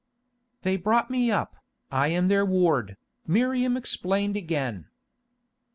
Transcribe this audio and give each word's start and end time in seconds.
"They 0.63 0.77
brought 0.77 1.11
me 1.11 1.29
up, 1.29 1.57
I 1.91 2.07
am 2.07 2.27
their 2.27 2.43
ward," 2.43 2.97
Miriam 3.27 3.77
explained 3.77 4.35
again. 4.35 4.87